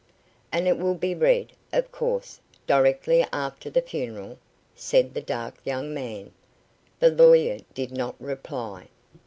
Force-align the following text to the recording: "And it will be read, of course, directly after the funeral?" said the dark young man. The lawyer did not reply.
"And 0.51 0.67
it 0.67 0.79
will 0.79 0.95
be 0.95 1.13
read, 1.13 1.51
of 1.71 1.91
course, 1.91 2.39
directly 2.65 3.23
after 3.31 3.69
the 3.69 3.83
funeral?" 3.83 4.39
said 4.73 5.13
the 5.13 5.21
dark 5.21 5.57
young 5.63 5.93
man. 5.93 6.31
The 6.99 7.11
lawyer 7.11 7.59
did 7.75 7.91
not 7.91 8.19
reply. 8.19 8.87